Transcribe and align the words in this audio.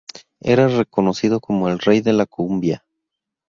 Era 0.41 0.67
reconocido 0.67 1.39
como 1.39 1.69
"El 1.69 1.77
rey 1.77 2.01
de 2.01 2.11
la 2.11 2.25
cumbia". 2.25 2.83